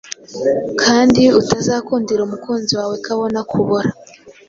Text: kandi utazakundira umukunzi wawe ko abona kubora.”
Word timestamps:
kandi 0.81 1.21
utazakundira 1.39 2.21
umukunzi 2.23 2.71
wawe 2.79 2.95
ko 3.03 3.07
abona 3.15 3.39
kubora.” 3.51 3.89